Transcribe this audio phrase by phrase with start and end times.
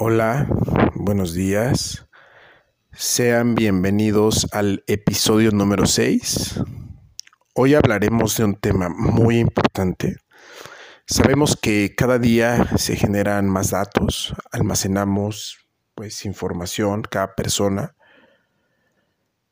[0.00, 0.46] Hola,
[0.94, 2.06] buenos días.
[2.92, 6.60] Sean bienvenidos al episodio número 6.
[7.56, 10.18] Hoy hablaremos de un tema muy importante.
[11.04, 15.66] Sabemos que cada día se generan más datos, almacenamos
[15.96, 17.96] pues información, cada persona,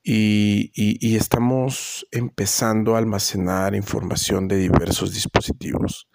[0.04, 6.08] y, y estamos empezando a almacenar información de diversos dispositivos,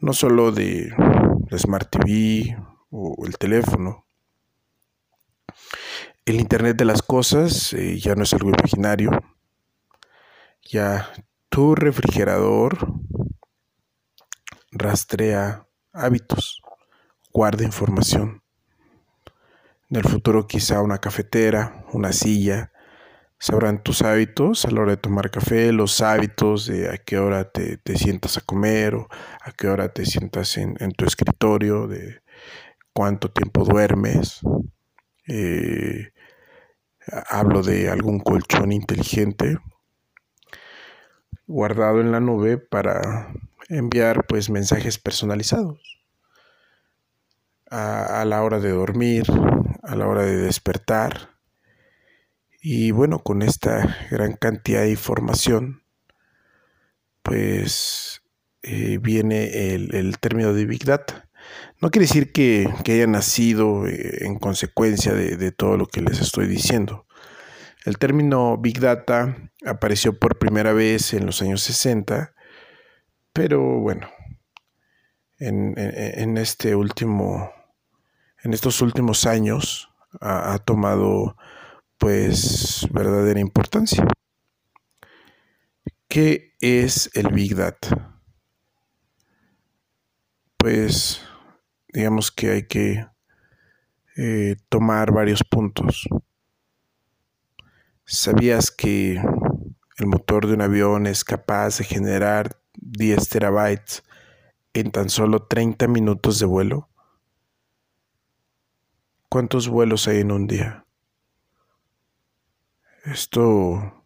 [0.00, 0.92] no solo de
[1.56, 2.56] Smart TV
[2.90, 4.06] o el teléfono.
[6.24, 9.10] El Internet de las Cosas eh, ya no es algo imaginario.
[10.62, 11.10] Ya
[11.48, 12.78] tu refrigerador
[14.70, 16.62] rastrea hábitos,
[17.32, 18.42] guarda información.
[19.88, 22.70] En el futuro quizá una cafetera, una silla,
[23.40, 27.50] sabrán tus hábitos a la hora de tomar café, los hábitos de a qué hora
[27.50, 29.08] te, sientas a comer o
[29.42, 32.20] a qué hora te sientas en, en tu escritorio, de
[32.92, 34.40] cuánto tiempo duermes.
[35.26, 36.12] Eh,
[37.28, 39.58] hablo de algún colchón inteligente
[41.46, 43.32] guardado en la nube para
[43.68, 46.00] enviar pues mensajes personalizados
[47.68, 49.24] a, la hora de dormir,
[49.82, 51.30] a la hora de despertar.
[52.60, 55.82] Y bueno, con esta gran cantidad de información,
[57.22, 58.22] pues
[58.62, 61.29] eh, viene el término de Big Data.
[61.80, 66.46] No quiere decir que, haya nacido eh, en consecuencia de, todo lo que les estoy
[66.46, 67.06] diciendo.
[67.84, 72.34] El término Big Data apareció por primera vez en los años 60,
[73.32, 74.10] pero bueno,
[75.38, 77.50] en, este último,
[78.42, 79.90] en estos últimos años
[80.20, 81.36] ha, ha tomado
[81.96, 84.06] pues verdadera importancia.
[86.08, 88.20] ¿Qué es el Big Data?
[90.58, 91.22] Pues
[91.92, 93.06] digamos que hay que
[94.16, 96.08] eh, tomar varios puntos.
[98.04, 99.22] ¿Sabías que
[99.98, 104.02] el motor de un avión es capaz de generar 10 terabytes
[104.74, 106.88] en tan solo 30 minutos de vuelo?
[109.28, 110.84] ¿Cuántos vuelos hay en un día?
[113.04, 114.04] Esto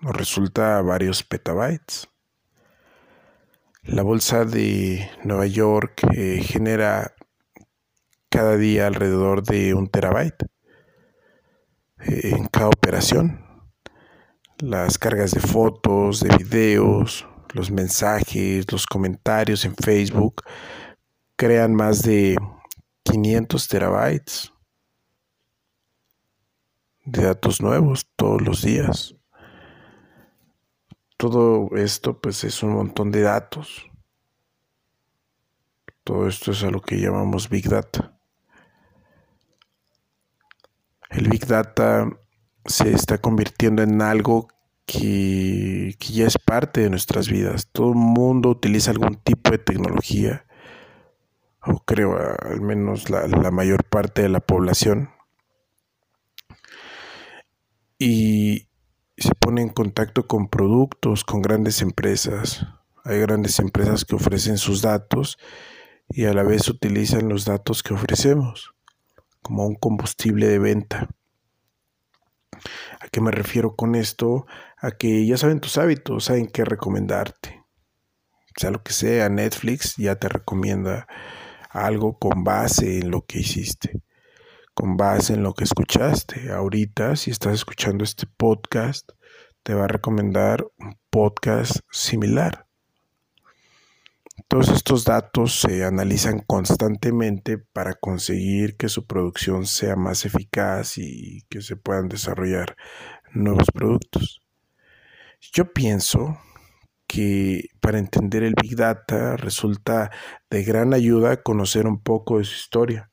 [0.00, 2.08] nos resulta varios petabytes.
[3.84, 7.15] La bolsa de Nueva York eh, genera
[8.36, 10.42] cada día alrededor de un terabyte
[12.00, 13.42] eh, en cada operación.
[14.58, 20.42] Las cargas de fotos, de videos, los mensajes, los comentarios en Facebook
[21.34, 22.36] crean más de
[23.04, 24.52] 500 terabytes
[27.06, 29.14] de datos nuevos todos los días.
[31.16, 33.86] Todo esto pues es un montón de datos.
[36.04, 38.15] Todo esto es a lo que llamamos Big Data.
[41.10, 42.08] El Big Data
[42.64, 44.48] se está convirtiendo en algo
[44.86, 47.68] que, ya es parte de nuestras vidas.
[47.72, 50.46] Todo el mundo utiliza algún tipo de tecnología,
[51.62, 55.10] o creo al menos la, la mayor parte de la población.
[57.98, 58.68] Y
[59.16, 62.66] se pone en contacto con productos, con grandes empresas.
[63.04, 65.38] Hay grandes empresas que ofrecen sus datos
[66.08, 68.75] y a la vez utilizan los datos que ofrecemos
[69.46, 71.08] como un combustible de venta.
[73.00, 74.44] ¿A qué me refiero con esto?
[74.76, 77.62] A que ya saben tus hábitos, saben qué recomendarte.
[78.56, 81.06] Sea lo que sea, Netflix ya te recomienda
[81.70, 84.02] algo con base en lo que hiciste,
[84.74, 86.50] con base en lo que escuchaste.
[86.50, 89.08] Ahorita, si estás escuchando este podcast,
[89.62, 92.65] te va a recomendar un podcast similar.
[94.48, 101.42] Todos estos datos se analizan constantemente para conseguir que su producción sea más eficaz y
[101.48, 102.76] que se puedan desarrollar
[103.32, 104.42] nuevos productos.
[105.52, 106.38] Yo pienso
[107.06, 110.10] que para entender el Big Data resulta
[110.50, 113.10] de gran ayuda conocer un poco de su historia.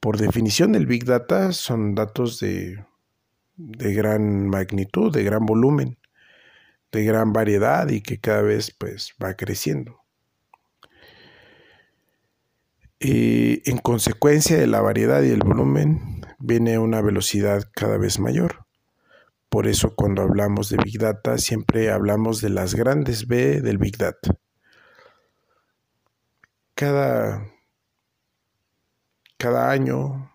[0.00, 2.84] Por definición, el Big Data son datos de,
[3.56, 5.98] de gran magnitud, de gran volumen,
[6.92, 9.97] de gran variedad y que cada vez pues va creciendo.
[13.00, 18.66] Y en consecuencia de la variedad y el volumen viene una velocidad cada vez mayor.
[19.48, 23.96] Por eso cuando hablamos de Big Data siempre hablamos de las grandes B del Big
[23.96, 24.36] Data.
[26.74, 27.46] Cada,
[29.36, 30.32] cada año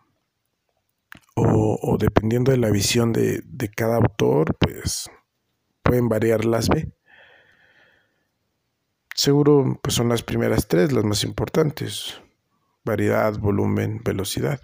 [1.35, 5.09] o, dependiendo de la visión de, de cada autor, pues
[5.81, 6.91] pueden variar las B.
[9.15, 12.21] Seguro pues son las primeras tres las más importantes
[12.83, 14.61] variedad, volumen, velocidad.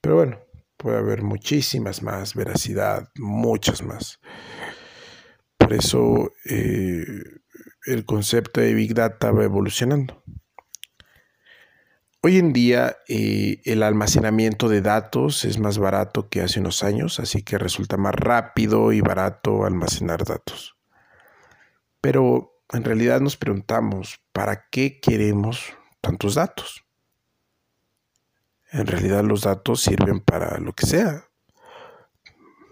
[0.00, 0.38] Pero bueno,
[0.76, 4.20] puede haber muchísimas más, veracidad, muchas más.
[5.56, 7.06] Por eso eh,
[7.86, 10.22] el concepto de Big Data va evolucionando.
[12.22, 17.20] Hoy en día eh, el almacenamiento de datos es más barato que hace unos años,
[17.20, 20.76] así que resulta más rápido y barato almacenar datos.
[22.00, 26.85] Pero en realidad nos preguntamos, ¿para qué queremos tantos datos?
[28.72, 31.28] En realidad los datos sirven para lo que sea.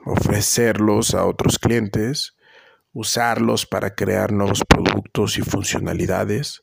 [0.05, 2.37] Ofrecerlos a otros clientes,
[2.93, 6.63] usarlos para crear nuevos productos y funcionalidades,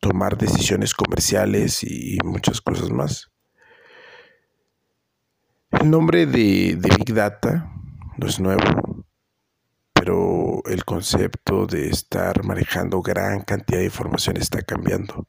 [0.00, 3.30] tomar decisiones comerciales y muchas cosas más.
[5.70, 7.72] El nombre de, Big Data
[8.18, 9.04] no es nuevo,
[9.92, 15.28] pero el concepto de estar manejando gran cantidad de información está cambiando.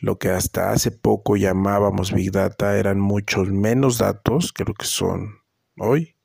[0.00, 4.86] Lo que hasta hace poco llamábamos Big Data eran muchos menos datos que lo que
[4.86, 5.40] son
[5.78, 6.16] hoy.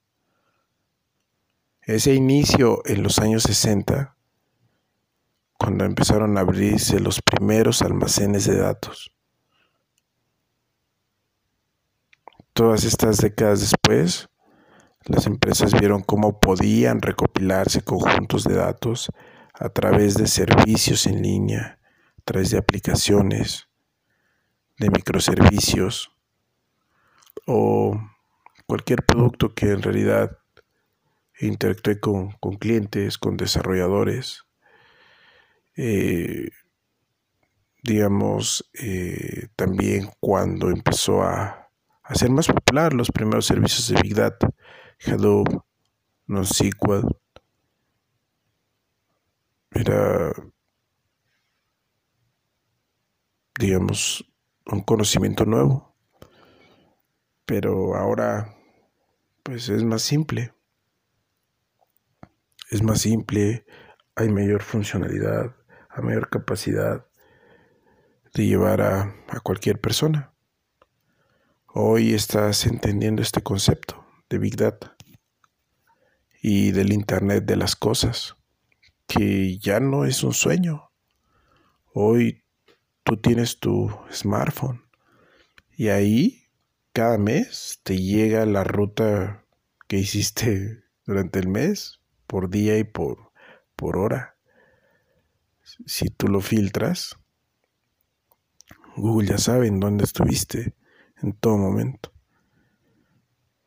[1.82, 4.16] Ese inicio en los años 60
[5.62, 9.12] cuando empezaron a abrirse los primeros almacenes de datos.
[12.54, 14.28] Todas estas décadas después,
[15.06, 19.12] las empresas vieron cómo podían recopilarse conjuntos de datos
[19.54, 21.80] a través de servicios en línea,
[22.22, 23.68] a través de aplicaciones,
[24.78, 26.12] de microservicios
[27.48, 28.00] o
[28.68, 30.38] cualquier producto que en realidad
[31.40, 34.46] interactúe con, con clientes, con desarrolladores
[35.76, 36.50] eh,
[37.84, 41.70] digamos, eh, también cuando empezó a,
[42.04, 44.50] a, ser más popular los primeros servicios de Big Data,
[45.06, 45.64] Hadoop,
[46.28, 47.08] NoSQL,
[49.72, 50.32] era,
[53.62, 54.26] digamos,
[54.66, 55.96] un conocimiento nuevo,
[57.46, 58.56] pero ahora,
[59.44, 60.54] pues es más simple,
[62.72, 63.66] es más simple,
[64.16, 65.56] hay mayor funcionalidad,
[65.90, 67.06] a mayor capacidad
[68.34, 70.34] de llevar a, cualquier persona.
[71.68, 74.96] Hoy estás entendiendo este concepto de Big Data
[76.42, 78.36] y del Internet de las cosas,
[79.06, 80.92] que ya no es un sueño.
[81.94, 82.42] Hoy
[83.04, 84.84] tú tienes tu smartphone
[85.72, 86.48] y ahí
[86.94, 89.46] cada mes te llega la ruta
[89.88, 93.32] que hiciste durante el mes, por día y por,
[93.76, 94.32] por hora
[95.86, 97.18] si tú lo filtras,
[98.96, 100.76] Google ya sabe en dónde estuviste
[101.22, 102.12] en todo momento.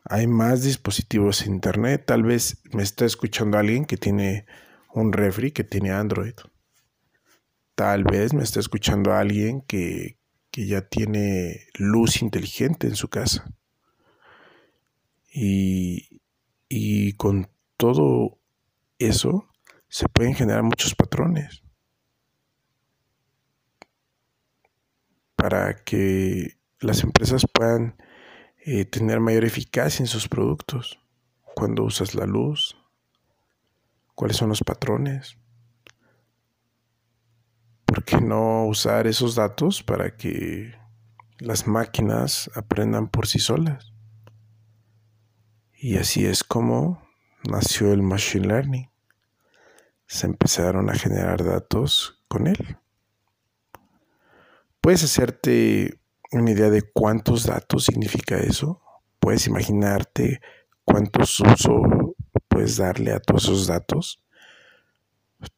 [0.04, 2.04] Hay más dispositivos en Internet.
[2.06, 4.44] Tal vez me está escuchando alguien que tiene
[4.92, 6.34] un refri que tiene Android.
[7.74, 10.18] Tal vez me está escuchando alguien que,
[10.50, 13.52] que ya tiene luz inteligente en su casa.
[15.32, 16.20] Y,
[16.68, 18.38] y con todo
[18.98, 19.48] eso
[19.88, 21.64] se pueden generar muchos patrones.
[25.44, 27.96] para que las empresas puedan
[28.64, 30.98] eh, tener mayor eficacia en sus productos.
[31.54, 32.78] Cuando usas la luz,
[34.14, 35.36] cuáles son los patrones.
[37.94, 40.74] ¿Por qué no usar esos datos para que
[41.38, 43.92] las máquinas aprendan por sí solas?
[45.74, 47.00] Y así es como
[47.48, 48.90] nació el Machine Learning.
[50.08, 52.78] Se empezaron a generar datos con él.
[54.80, 56.00] ¿Puedes hacerte
[56.32, 58.82] una idea de cuántos datos significa eso?
[59.20, 60.40] ¿Puedes imaginarte
[60.84, 62.16] cuántos uso
[62.48, 64.23] puedes darle a todos esos datos?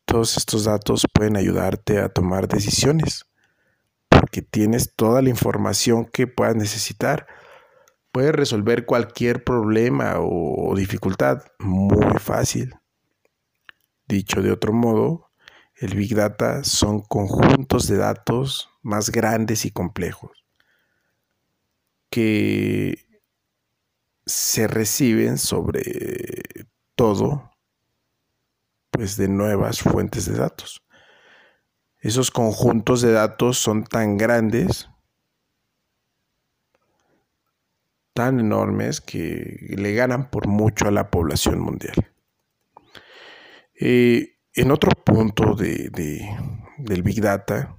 [0.04, 3.26] Todos estos datos pueden ayudarte a tomar decisiones
[4.08, 7.26] porque tienes toda la información que puedas necesitar.
[8.12, 12.74] Puedes resolver cualquier problema o dificultad muy fácil.
[14.08, 15.30] Dicho de otro modo,
[15.74, 20.46] el Big Data son conjuntos de datos más grandes y complejos
[22.10, 23.06] que
[24.24, 25.82] se reciben sobre
[26.94, 27.50] todo
[28.96, 30.82] pues de nuevas fuentes de datos.
[32.00, 34.88] Esos conjuntos de datos son tan grandes,
[38.14, 42.10] tan enormes que le ganan por mucho a la población mundial.
[43.78, 45.90] Eh, en otro punto de,
[46.78, 47.76] del Big Data,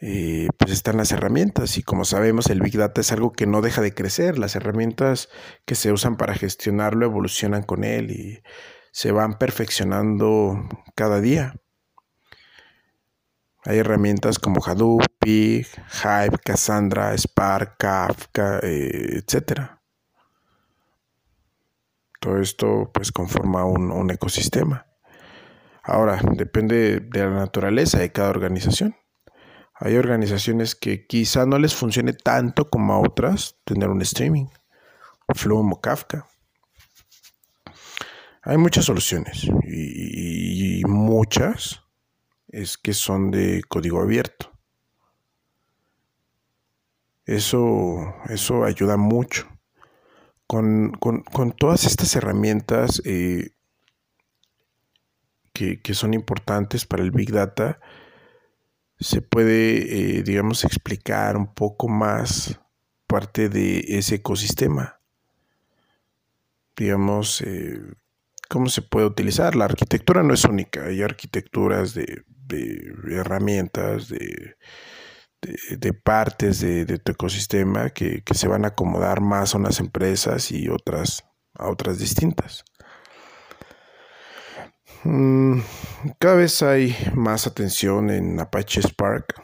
[0.00, 3.62] eh, pues están las herramientas y como sabemos el Big Data es algo que no
[3.62, 4.38] deja de crecer.
[4.38, 5.28] Las herramientas
[5.64, 8.42] que se usan para gestionarlo evolucionan con él y
[8.94, 11.56] se van perfeccionando cada día.
[13.64, 15.66] Hay herramientas como Hadoop, Pig,
[16.04, 19.62] Hive, Cassandra, Spark, Kafka, eh, etc.
[22.20, 24.86] Todo esto pues conforma un, ecosistema.
[25.82, 28.94] Ahora, depende de la naturaleza de cada organización.
[29.74, 34.46] Hay organizaciones que quizá no les funcione tanto como a otras tener un streaming,
[35.34, 36.28] Flume o Kafka.
[38.44, 41.82] Hay muchas soluciones y muchas
[42.48, 44.52] es que son de código abierto.
[47.26, 49.48] Eso, eso ayuda mucho.
[50.46, 50.92] Con,
[51.58, 53.50] todas estas herramientas eh,
[55.52, 57.80] que, son importantes para el Big Data,
[59.00, 62.60] se puede, eh, digamos, explicar un poco más
[63.06, 65.00] parte de ese ecosistema.
[66.76, 67.80] Digamos, eh,
[68.48, 69.56] cómo se puede utilizar.
[69.56, 74.56] La arquitectura no es única, hay arquitecturas de de herramientas, de,
[75.76, 80.68] de, partes de, tu ecosistema que, se van a acomodar más a unas empresas y
[80.68, 81.24] otras
[81.56, 82.64] a otras distintas.
[85.04, 85.60] Mm,
[86.18, 89.34] cada vez hay más atención en Apache Spark.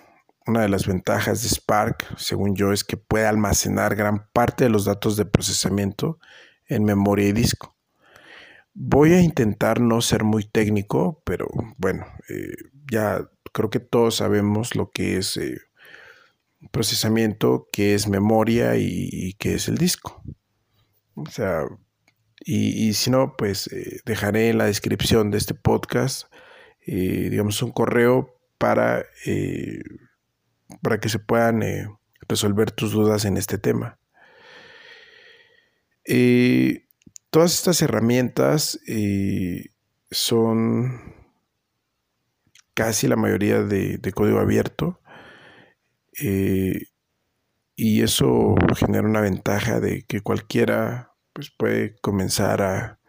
[0.47, 4.71] Una de las ventajas de Spark, según yo, es que puede almacenar gran parte de
[4.71, 6.19] los datos de procesamiento
[6.67, 7.77] en memoria y disco.
[8.73, 11.49] Voy a intentar no ser muy técnico, pero
[11.79, 12.55] bueno, eh,
[12.91, 15.59] ya creo que todos sabemos lo que es eh,
[16.71, 20.23] procesamiento, qué es memoria y, qué es el disco.
[21.15, 21.65] O sea,
[22.41, 26.33] y, si no, pues eh, dejaré en la descripción de este podcast,
[26.87, 29.05] eh, digamos, un correo para,
[30.83, 31.63] para que se puedan
[32.29, 33.99] resolver tus dudas en este tema.
[37.31, 38.79] Todas estas herramientas
[40.11, 41.15] son
[42.75, 45.01] casi la mayoría de, código abierto.
[46.23, 46.87] Eh,
[47.77, 53.01] y eso genera una ventaja de que cualquiera pues, puede comenzar a,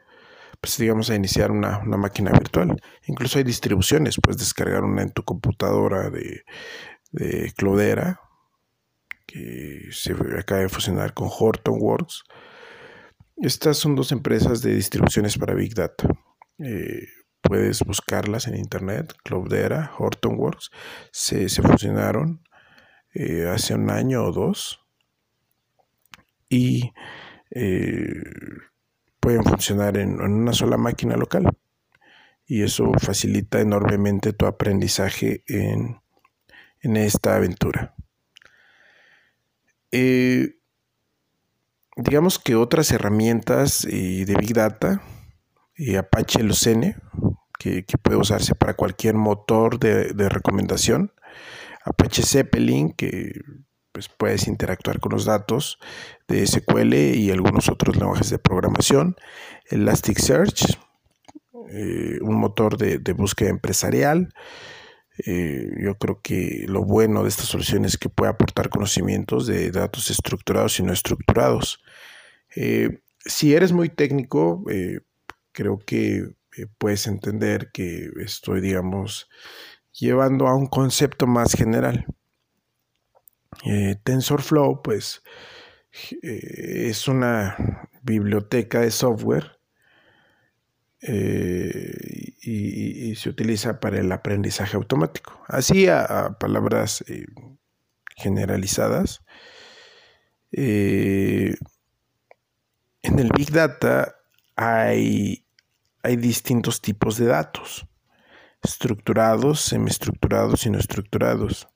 [0.60, 2.82] pues, digamos, a iniciar una, máquina virtual.
[3.08, 6.44] Incluso hay distribuciones, puedes descargar una en tu computadora de,
[7.12, 8.20] de Cloudera,
[9.26, 12.24] que se acaba de fusionar con Hortonworks.
[13.42, 16.08] Estas son dos empresas de distribuciones para Big Data.
[16.60, 17.08] Eh,
[17.42, 20.70] puedes buscarlas en internet, Cloudera, Hortonworks,
[21.12, 22.44] se, se fusionaron
[23.16, 24.80] eh, hace un año o dos
[26.50, 26.94] y
[27.50, 28.22] eh,
[29.20, 31.50] pueden funcionar en, una sola máquina local
[32.46, 36.00] y eso facilita enormemente tu aprendizaje en,
[36.84, 37.96] esta aventura.
[41.96, 45.02] Digamos que otras herramientas de Big Data,
[45.98, 46.96] Apache Lucene,
[47.62, 51.14] que, puede usarse para cualquier motor de, recomendación.
[51.86, 53.42] Apache Zeppelin, que
[53.92, 55.78] pues puedes interactuar con los datos
[56.28, 59.16] de SQL y algunos otros lenguajes de programación.
[59.70, 60.80] Elasticsearch,
[61.70, 64.34] eh, un motor de, búsqueda empresarial.
[65.26, 69.72] Eh, yo creo que lo bueno de esta solución es que puede aportar conocimientos de
[69.72, 71.82] datos estructurados y no estructurados.
[72.56, 74.64] Eh, si eres muy técnico,
[75.52, 79.30] creo que eh, puedes entender que estoy, digamos,
[79.94, 82.06] llevando a un concepto más general.
[83.66, 85.22] Eh, TensorFlow, pues,
[86.22, 89.60] eh, es una biblioteca de software
[91.02, 92.32] y,
[93.16, 95.44] se utiliza para el aprendizaje automático.
[95.48, 97.04] Así a, palabras
[98.16, 99.22] generalizadas.
[100.52, 101.58] en
[103.04, 104.16] el Big Data
[104.56, 105.46] hay
[106.04, 107.88] hay distintos tipos de datos,
[108.64, 111.68] estructurados, semiestructurados y no estructurados.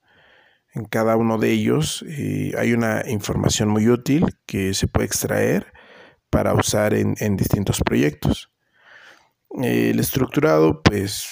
[0.74, 5.72] En cada uno de ellos eh, hay una información muy útil que se puede extraer
[6.28, 8.50] para usar en, distintos proyectos.
[9.62, 11.28] El estructurado, pues,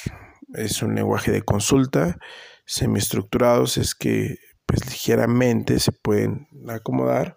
[0.55, 2.19] es un lenguaje de consulta.
[2.65, 7.37] Semiestructurados es que, pues, ligeramente se pueden acomodar.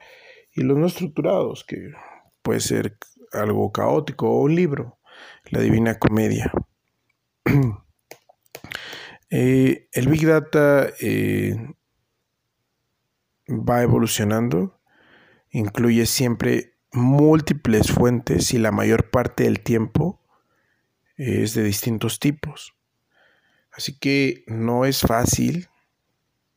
[0.53, 1.91] Y los no estructurados, que
[2.41, 2.97] puede ser
[3.33, 4.97] algo caótico o un libro
[5.51, 6.51] la Divina Comedia.
[9.29, 11.53] Eh, el Big Data eh,
[13.49, 14.79] va evolucionando,
[15.49, 20.21] incluye siempre múltiples fuentes y la mayor parte del tiempo
[21.17, 22.73] es de distintos tipos.
[23.71, 25.67] Así que no es fácil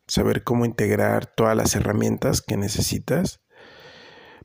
[0.06, 3.40] saber cómo integrar todas las herramientas que necesitas,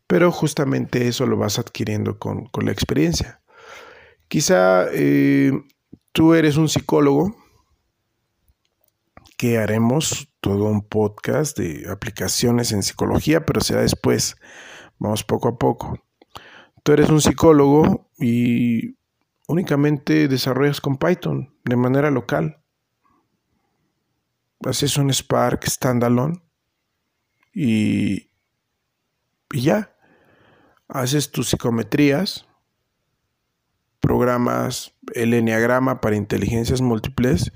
[0.07, 3.41] pero justamente eso lo vas adquiriendo con, con la experiencia.
[4.27, 5.51] Quizá eh,
[6.11, 7.35] tú eres un psicólogo
[9.37, 14.35] que haremos todo un podcast de aplicaciones en psicología, pero será después.
[14.99, 15.99] Vamos poco a poco.
[16.83, 18.95] Tú eres un psicólogo y
[19.47, 22.61] únicamente desarrollas con Python de manera local.
[24.65, 26.41] Haces un Spark standalone
[27.53, 28.31] y,
[29.51, 29.95] y ya.
[30.87, 32.47] Haces tus psicometrías,
[33.99, 37.51] programas el enneagrama para inteligencias múltiples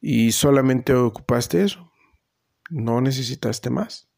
[0.00, 1.92] y solamente ocupaste eso.
[2.70, 4.08] No necesitaste más.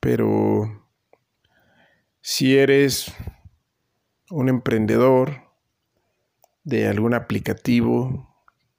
[0.00, 0.88] Pero
[2.20, 3.12] si eres
[4.30, 5.50] un emprendedor
[6.64, 8.34] de algún aplicativo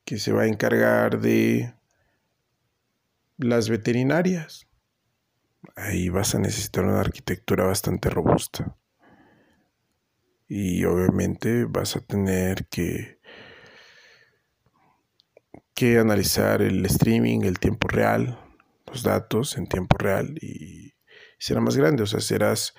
[0.06, 1.74] que se va a encargar de
[3.38, 4.68] las veterinarias,
[5.76, 8.76] ahí vas a necesitar una arquitectura bastante robusta.
[10.48, 13.22] Y obviamente vas a tener que
[15.82, 18.40] que analizar el streaming, el tiempo real,
[18.86, 20.94] los datos en tiempo real y
[21.40, 22.76] será más grande, o sea, serás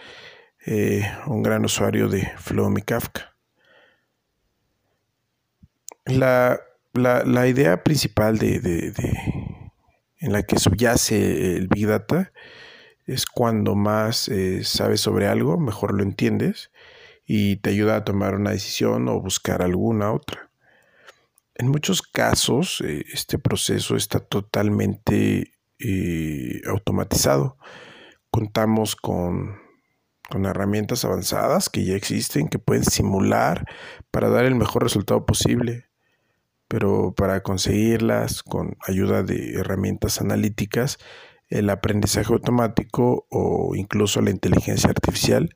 [0.65, 3.35] eh, un gran usuario de Flow Kafka.
[6.05, 6.61] La,
[7.49, 8.93] idea principal de,
[10.19, 12.33] en la que subyace el Big Data
[13.07, 16.71] es cuando más eh, sabes sobre algo, mejor lo entiendes
[17.27, 20.51] y te ayuda a tomar una decisión o buscar alguna otra.
[21.55, 25.55] En muchos casos, eh, este proceso está totalmente
[26.69, 27.59] automatizado.
[28.31, 29.62] Contamos con,
[30.33, 33.67] con herramientas avanzadas que ya existen, que pueden simular
[34.11, 35.85] para dar el mejor resultado posible.
[36.69, 40.97] Pero para conseguirlas con ayuda de herramientas analíticas,
[41.51, 45.51] el aprendizaje automático o incluso la inteligencia artificial,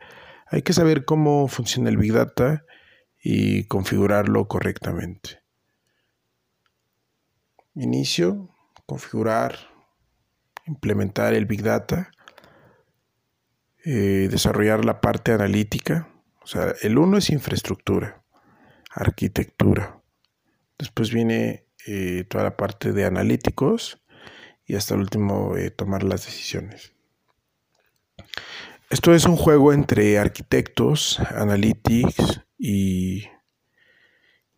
[0.47, 2.63] hay que saber cómo funciona el Big Data
[3.19, 5.41] y configurarlo correctamente.
[7.75, 8.51] Inicio,
[8.85, 9.57] configurar,
[10.67, 12.11] implementar el Big Data,
[13.89, 16.09] eh, desarrollar la parte analítica.
[16.43, 18.21] O sea, el uno es infraestructura,
[18.91, 20.03] arquitectura.
[20.77, 24.03] Después viene eh, toda la parte de analíticos
[24.67, 26.95] y hasta el último eh, tomar las decisiones.
[28.91, 33.29] Esto es un juego entre arquitectos, analytics y,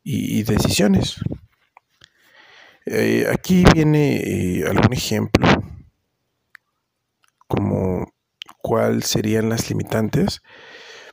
[0.02, 1.20] y decisiones.
[3.30, 5.46] Aquí viene algún ejemplo,
[7.46, 8.10] como
[8.60, 10.42] cuáles serían las limitantes.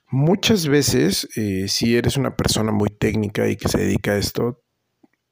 [0.08, 4.64] Muchas veces, eh, si eres una persona muy técnica y que se dedica a esto,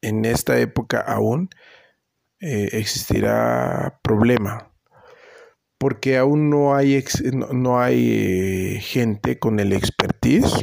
[0.02, 1.50] en esta época aún
[2.46, 4.74] existirá problema,
[5.78, 7.02] porque aún no hay,
[7.54, 10.62] no hay gente con el expertise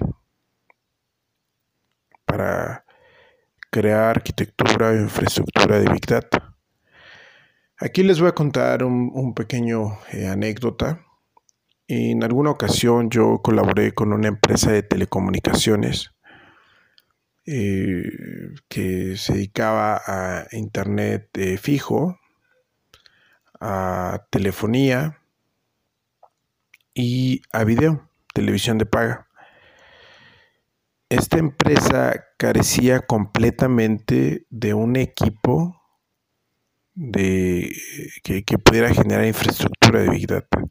[2.31, 2.85] para
[3.71, 6.57] crear arquitectura e infraestructura de Big Data.
[7.79, 11.07] Aquí les voy a contar un, pequeño eh, anécdota.
[11.93, 16.13] En alguna ocasión yo colaboré con una empresa de telecomunicaciones
[17.47, 18.05] eh,
[18.69, 22.17] que se dedicaba a internet eh, fijo,
[23.61, 25.19] a telefonía
[26.95, 29.27] y a video, televisión de paga.
[31.09, 35.83] Esta empresa carecía completamente de un equipo
[36.95, 37.75] de,
[38.23, 40.71] que, pudiera generar infraestructura de Big Data.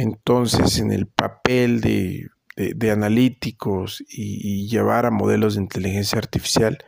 [0.00, 6.78] Entonces, en el papel de, analíticos y, llevar a modelos de inteligencia artificial,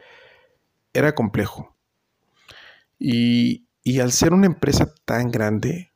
[0.94, 1.77] era complejo.
[2.98, 3.66] Y,
[4.01, 5.92] al ser una empresa tan grande,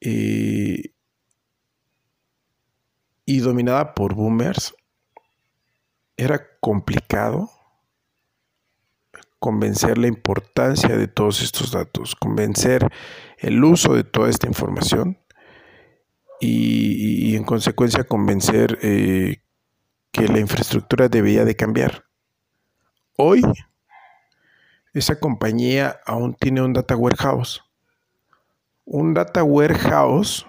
[0.00, 0.92] eh,
[3.24, 4.72] y dominada por boomers,
[6.16, 7.50] era complicado
[9.40, 12.88] convencer la importancia de todos estos datos, convencer
[13.38, 15.18] el uso de toda esta información
[16.40, 19.42] y, en consecuencia convencer eh,
[20.10, 22.04] que la infraestructura debía de cambiar.
[23.16, 23.42] Hoy,
[24.92, 27.62] esa compañía aún tiene un data warehouse.
[28.84, 30.46] Un data warehouse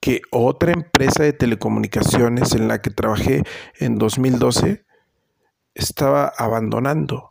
[0.00, 3.42] que otra empresa de telecomunicaciones en la que trabajé
[3.78, 4.84] en 2012
[5.74, 7.30] estaba abandonando.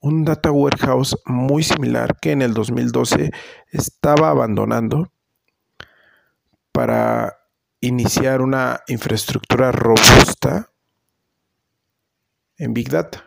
[0.00, 3.30] Un data warehouse muy similar que en el 2012
[3.72, 5.12] estaba abandonando
[6.72, 7.38] para
[7.80, 10.70] iniciar una infraestructura robusta
[12.58, 13.26] en Big Data.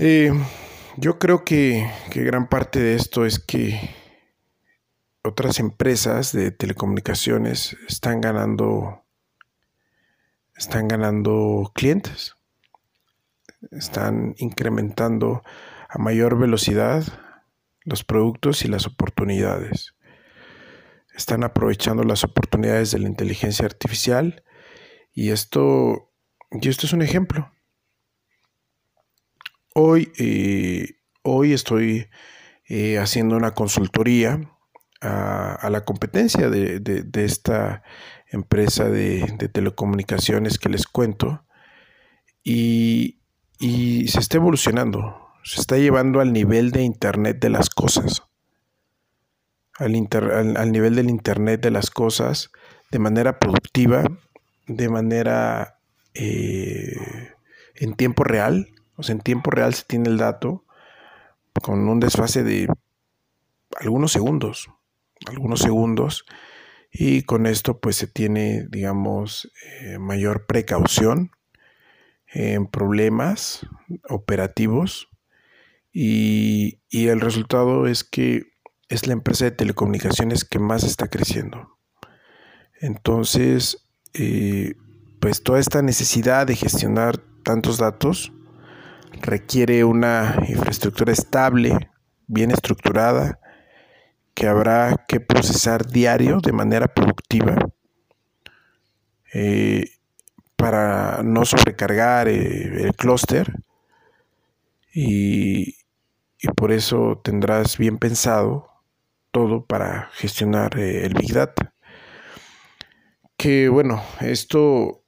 [0.00, 0.32] Eh,
[0.96, 3.94] yo creo que, gran parte de esto es que
[5.22, 9.04] otras empresas de telecomunicaciones están ganando
[10.56, 12.34] están ganando clientes,
[13.70, 15.44] están incrementando
[15.88, 17.04] a mayor velocidad
[17.88, 19.94] los productos y las oportunidades.
[21.14, 24.44] Están aprovechando las oportunidades de la inteligencia artificial
[25.12, 26.12] y esto,
[26.50, 27.50] y esto es un ejemplo.
[29.74, 32.08] Hoy, eh, hoy estoy
[32.68, 34.40] eh, haciendo una consultoría
[35.00, 37.82] a, la competencia de, esta
[38.26, 39.22] empresa de,
[39.52, 41.44] telecomunicaciones que les cuento
[42.42, 43.20] y,
[43.60, 48.22] se está evolucionando, se está llevando al nivel de Internet de las cosas,
[49.78, 52.50] al, nivel del Internet de las cosas
[52.90, 54.04] de manera productiva,
[54.66, 55.80] de manera
[56.12, 57.32] eh,
[57.76, 60.66] en tiempo real, o sea, en tiempo real se tiene el dato
[61.62, 62.68] con un desfase de
[63.80, 64.68] algunos segundos,
[65.26, 66.26] algunos segundos,
[66.92, 71.30] y con esto pues se tiene, digamos, eh, mayor precaución
[72.26, 73.66] en problemas
[74.10, 75.07] operativos
[75.92, 78.44] y, el resultado es que
[78.88, 81.78] es la empresa de telecomunicaciones que más está creciendo.
[82.80, 84.74] Entonces, eh,
[85.20, 88.32] pues toda esta necesidad de gestionar tantos datos
[89.20, 91.90] requiere una infraestructura estable,
[92.26, 93.40] bien estructurada,
[94.34, 97.56] que habrá que procesar diario de manera productiva
[99.34, 99.90] eh,
[100.56, 103.52] para no sobrecargar eh, el clúster
[104.94, 105.77] y,
[106.56, 108.68] por eso tendrás bien pensado
[109.30, 111.74] todo para gestionar eh, el Big Data.
[113.36, 115.04] Que bueno, esto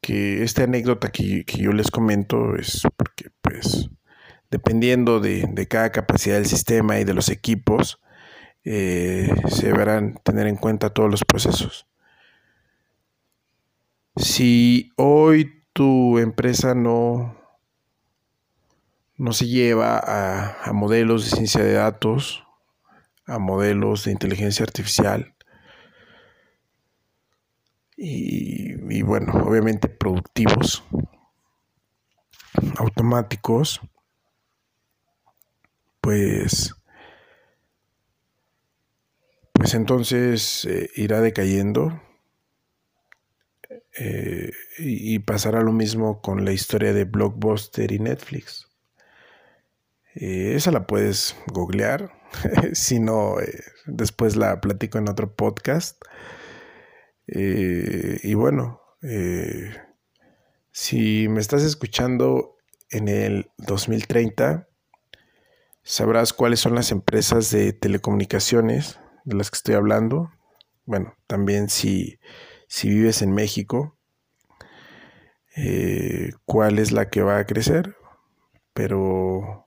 [0.00, 3.88] que esta anécdota que, yo les comento es porque pues
[4.50, 8.00] dependiendo de, de, cada capacidad del sistema y de los equipos,
[8.64, 11.86] eh, se deberán tener en cuenta todos los procesos.
[14.16, 17.36] Si hoy tu empresa no,
[19.16, 22.44] no se lleva a, modelos de ciencia de datos,
[23.26, 25.34] a modelos de inteligencia artificial,
[27.96, 30.82] y, bueno, obviamente productivos,
[32.76, 33.80] automáticos,
[36.00, 36.74] pues
[39.54, 42.02] pues entonces eh, irá decayendo
[43.96, 48.73] eh, y, pasará lo mismo con la historia de Blockbuster y Netflix.
[50.14, 52.12] Eh, esa la puedes googlear,
[52.72, 53.36] si no,
[53.86, 56.00] después la platico en otro podcast.
[57.26, 58.80] y bueno,
[60.70, 62.56] si me estás escuchando
[62.90, 64.68] en el 2030,
[65.84, 70.30] sabrás cuáles son las empresas de telecomunicaciones de las que estoy hablando.
[70.84, 72.18] Bueno, también si,
[72.82, 73.96] vives en México,
[75.56, 77.96] eh, cuál es la que va a crecer,
[78.72, 79.63] pero,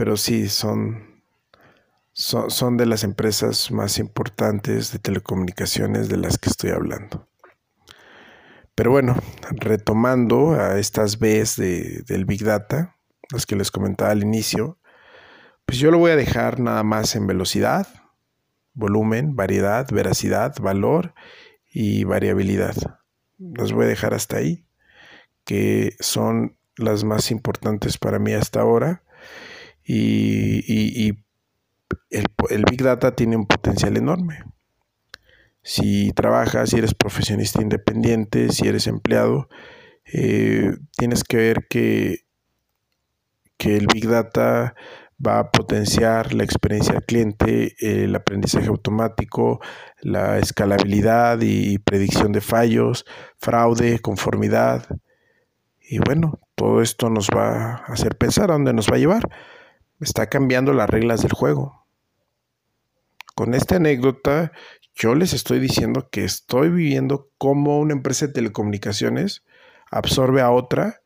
[0.00, 1.22] pero sí, son,
[2.14, 7.28] son, de las empresas más importantes de telecomunicaciones de las que estoy hablando.
[8.74, 9.14] Pero bueno,
[9.50, 12.96] retomando a estas Bs de, del Big Data,
[13.30, 14.78] las que les comentaba al inicio,
[15.66, 17.86] pues yo lo voy a dejar nada más en velocidad,
[18.72, 21.12] volumen, variedad, veracidad, valor
[21.68, 22.74] y variabilidad.
[23.36, 24.64] Las voy a dejar hasta ahí,
[25.44, 29.02] que son las más importantes para mí hasta ahora.
[29.84, 31.12] Y,
[32.10, 34.44] el, Big Data tiene un potencial enorme.
[35.62, 39.48] Si trabajas, si eres profesionista independiente, si eres empleado,
[40.12, 42.24] eh, tienes que ver que,
[43.56, 44.74] que el Big Data
[45.24, 49.60] va a potenciar la experiencia del cliente, el aprendizaje automático,
[50.00, 53.04] la escalabilidad y predicción de fallos,
[53.36, 54.86] fraude, conformidad.
[55.80, 59.28] Y bueno, todo esto nos va a hacer pensar a dónde nos va a llevar.
[60.00, 61.86] Está cambiando las reglas del juego.
[63.34, 64.52] Con esta anécdota,
[64.94, 69.44] yo les estoy diciendo que estoy viviendo cómo una empresa de telecomunicaciones
[69.90, 71.00] absorbe a otra,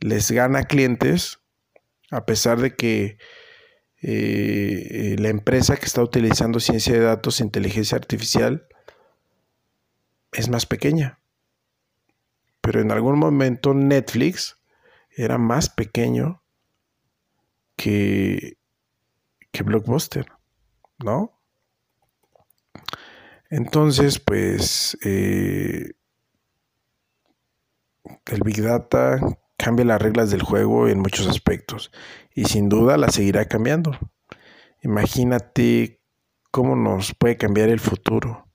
[0.00, 1.40] les gana clientes
[2.10, 3.18] a pesar de que
[4.02, 8.66] eh, la empresa que está utilizando ciencia de datos e inteligencia artificial
[10.32, 11.20] es más pequeña.
[12.60, 14.58] Pero en algún momento Netflix
[15.10, 16.39] era más pequeño
[17.80, 18.56] que,
[19.64, 20.26] Blockbuster,
[20.98, 21.38] ¿no?
[23.50, 25.92] Entonces, pues, eh,
[28.26, 29.18] el Big Data
[29.56, 31.90] cambia las reglas del juego en muchos aspectos
[32.34, 33.92] y sin duda la seguirá cambiando.
[34.82, 36.00] Imagínate
[36.50, 38.50] cómo nos puede cambiar el futuro,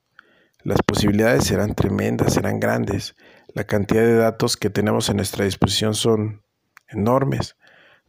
[0.64, 3.16] las posibilidades serán tremendas, serán grandes.
[3.54, 6.44] La cantidad de datos que tenemos a nuestra disposición son
[6.88, 7.56] enormes.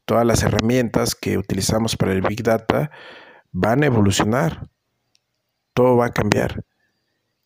[0.07, 2.93] Todas las herramientas que utilizamos para el Big Data
[3.51, 4.71] van a evolucionar.
[5.75, 6.65] Todo va a cambiar.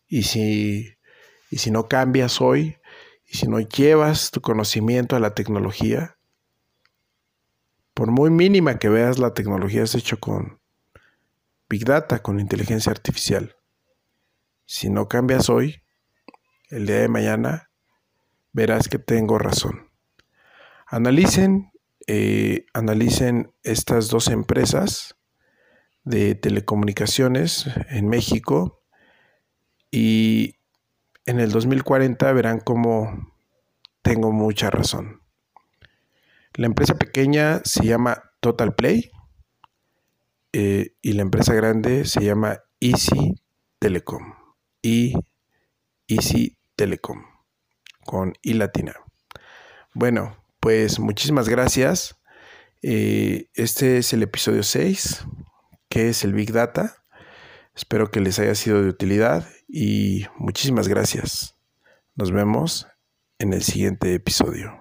[0.07, 0.93] Y si,
[1.49, 2.77] y si no cambias hoy,
[3.25, 6.17] y si no llevas tu conocimiento a la tecnología,
[7.95, 10.61] por muy mínima que veas la tecnología es hecho con
[11.67, 13.55] Big Data, con inteligencia artificial.
[14.65, 15.81] Si no cambias hoy,
[16.69, 17.71] el día de mañana,
[18.51, 19.89] verás que tengo razón.
[20.85, 21.70] Analicen,
[22.07, 25.15] eh, analicen estas dos empresas
[26.03, 28.83] de telecomunicaciones en México
[29.91, 30.55] y
[31.25, 33.33] en el 2040 verán cómo
[34.01, 35.21] tengo mucha razón.
[36.55, 39.11] La empresa pequeña se llama Total Play
[40.53, 43.41] eh, y la empresa grande se llama Easy
[43.79, 44.33] Telecom
[44.81, 45.13] y
[46.07, 47.23] Easy Telecom
[48.05, 48.95] con I latina.
[49.93, 52.15] Bueno, pues muchísimas gracias.
[52.83, 55.25] Eh, este es el episodio 6,
[55.89, 57.03] que es el Big Data.
[57.75, 61.57] Espero que les haya sido de utilidad y muchísimas gracias.
[62.15, 62.87] Nos vemos
[63.39, 64.80] en el siguiente episodio.